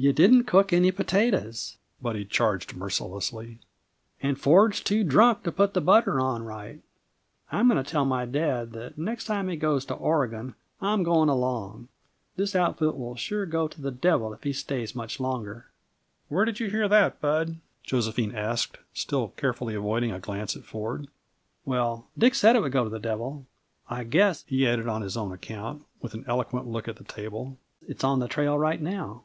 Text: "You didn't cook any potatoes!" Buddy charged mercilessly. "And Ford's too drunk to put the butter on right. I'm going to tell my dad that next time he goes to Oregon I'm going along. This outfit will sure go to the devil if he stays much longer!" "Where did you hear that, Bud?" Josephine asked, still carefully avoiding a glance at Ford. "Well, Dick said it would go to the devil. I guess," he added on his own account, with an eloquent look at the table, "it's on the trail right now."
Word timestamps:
"You 0.00 0.12
didn't 0.12 0.44
cook 0.44 0.72
any 0.72 0.92
potatoes!" 0.92 1.76
Buddy 2.00 2.24
charged 2.24 2.76
mercilessly. 2.76 3.58
"And 4.22 4.38
Ford's 4.38 4.80
too 4.80 5.02
drunk 5.02 5.42
to 5.42 5.50
put 5.50 5.74
the 5.74 5.80
butter 5.80 6.20
on 6.20 6.44
right. 6.44 6.78
I'm 7.50 7.66
going 7.68 7.82
to 7.82 7.90
tell 7.90 8.04
my 8.04 8.24
dad 8.24 8.70
that 8.74 8.96
next 8.96 9.24
time 9.24 9.48
he 9.48 9.56
goes 9.56 9.84
to 9.86 9.94
Oregon 9.94 10.54
I'm 10.80 11.02
going 11.02 11.28
along. 11.28 11.88
This 12.36 12.54
outfit 12.54 12.96
will 12.96 13.16
sure 13.16 13.44
go 13.44 13.66
to 13.66 13.82
the 13.82 13.90
devil 13.90 14.32
if 14.32 14.44
he 14.44 14.52
stays 14.52 14.94
much 14.94 15.18
longer!" 15.18 15.66
"Where 16.28 16.44
did 16.44 16.60
you 16.60 16.70
hear 16.70 16.86
that, 16.86 17.20
Bud?" 17.20 17.56
Josephine 17.82 18.36
asked, 18.36 18.78
still 18.94 19.30
carefully 19.30 19.74
avoiding 19.74 20.12
a 20.12 20.20
glance 20.20 20.54
at 20.54 20.62
Ford. 20.62 21.08
"Well, 21.64 22.06
Dick 22.16 22.36
said 22.36 22.54
it 22.54 22.62
would 22.62 22.70
go 22.70 22.84
to 22.84 22.90
the 22.90 23.00
devil. 23.00 23.46
I 23.90 24.04
guess," 24.04 24.44
he 24.46 24.64
added 24.64 24.86
on 24.86 25.02
his 25.02 25.16
own 25.16 25.32
account, 25.32 25.84
with 26.00 26.14
an 26.14 26.24
eloquent 26.28 26.68
look 26.68 26.86
at 26.86 26.98
the 26.98 27.02
table, 27.04 27.58
"it's 27.88 28.04
on 28.04 28.20
the 28.20 28.28
trail 28.28 28.56
right 28.56 28.80
now." 28.80 29.24